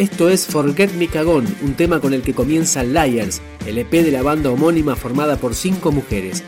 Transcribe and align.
Esto 0.00 0.30
es 0.30 0.46
Forget 0.46 0.94
Me 0.94 1.08
Cagón, 1.08 1.44
un 1.60 1.74
tema 1.74 2.00
con 2.00 2.14
el 2.14 2.22
que 2.22 2.32
comienza 2.32 2.82
Liars, 2.82 3.42
el 3.66 3.76
EP 3.76 3.90
de 3.90 4.10
la 4.10 4.22
banda 4.22 4.48
homónima 4.48 4.96
formada 4.96 5.36
por 5.36 5.54
cinco 5.54 5.92
mujeres. 5.92 6.42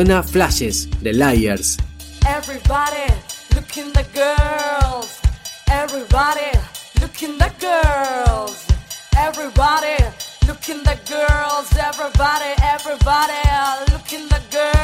Suena 0.00 0.22
Flashes 0.22 0.88
de 1.02 1.12
Liars. 1.12 1.76
Everybody, 2.26 3.12
look 3.54 3.76
in 3.76 3.92
the 3.92 4.02
girls. 4.14 5.20
Everybody, 5.70 6.50
look 7.02 7.22
in 7.22 7.36
the 7.36 7.52
girls. 7.60 8.66
Everybody, 9.14 10.02
look 10.46 10.66
in 10.70 10.82
the 10.84 10.98
girls. 11.06 11.68
Everybody, 11.76 12.54
everybody, 12.62 13.92
look 13.92 14.10
in 14.14 14.26
the 14.28 14.40
girls. 14.50 14.79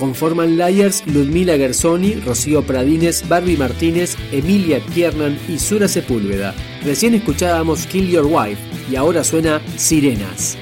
Conforman 0.00 0.56
Liars 0.56 1.06
Ludmila 1.06 1.58
Gersoni, 1.58 2.14
Rocío 2.14 2.62
Pradines, 2.62 3.28
Barbie 3.28 3.58
Martínez, 3.58 4.16
Emilia 4.32 4.80
Kiernan 4.80 5.38
y 5.46 5.58
Sura 5.58 5.88
Sepúlveda. 5.88 6.54
Recién 6.82 7.14
escuchábamos 7.14 7.86
Kill 7.86 8.08
Your 8.08 8.24
Wife 8.24 8.62
y 8.90 8.96
ahora 8.96 9.22
suena 9.22 9.60
Sirenas. 9.76 10.56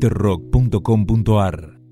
Discos, 0.00 1.87